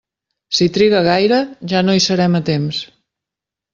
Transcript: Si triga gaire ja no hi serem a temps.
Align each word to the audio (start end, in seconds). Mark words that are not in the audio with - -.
Si 0.59 0.67
triga 0.77 1.01
gaire 1.09 1.39
ja 1.73 1.83
no 1.85 1.97
hi 1.99 2.03
serem 2.09 2.39
a 2.41 2.45
temps. 2.51 2.81